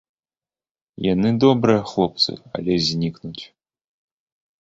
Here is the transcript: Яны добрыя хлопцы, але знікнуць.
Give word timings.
Яны 1.13 1.29
добрыя 1.43 1.81
хлопцы, 1.89 2.31
але 2.61 2.73
знікнуць. 2.87 3.43